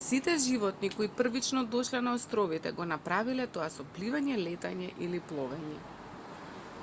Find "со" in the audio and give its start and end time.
3.75-3.85